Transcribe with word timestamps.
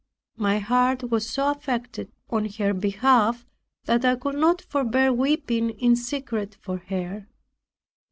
My 0.37 0.57
heart 0.57 1.11
was 1.11 1.29
so 1.29 1.51
affected 1.51 2.11
on 2.31 2.49
her 2.53 2.73
behalf, 2.73 3.45
that 3.85 4.03
I 4.03 4.15
could 4.15 4.33
not 4.33 4.59
forbear 4.63 5.13
weeping 5.13 5.69
in 5.69 5.95
secret 5.95 6.57
for 6.59 6.77
her. 6.77 7.27